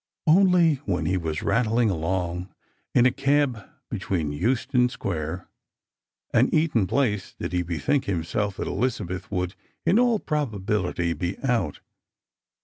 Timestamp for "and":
6.33-6.51